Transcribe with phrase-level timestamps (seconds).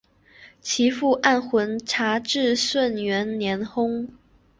[0.61, 4.09] 其父按浑察至顺元年薨。